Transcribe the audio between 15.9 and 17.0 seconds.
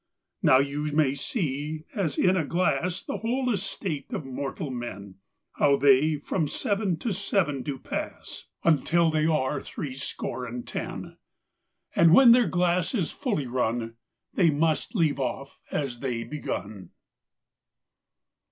they begun.